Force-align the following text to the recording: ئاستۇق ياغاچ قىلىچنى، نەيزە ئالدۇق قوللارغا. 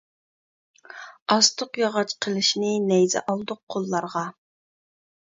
ئاستۇق 1.35 1.79
ياغاچ 1.81 2.15
قىلىچنى، 2.25 2.71
نەيزە 2.87 3.23
ئالدۇق 3.35 3.61
قوللارغا. 3.75 4.25